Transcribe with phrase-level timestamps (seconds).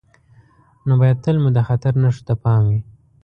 [0.85, 2.79] نو باید تل مو د خطر نښو ته پام وي.